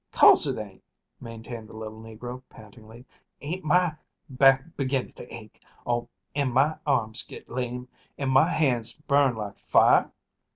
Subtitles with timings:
[0.11, 0.81] "Course it ain't,"
[1.19, 3.05] maintained the little negro pantingly,
[3.39, 9.35] "ain't my back beginning to ache, an' my arms get lame, an' mah hands burn
[9.35, 10.11] like fire?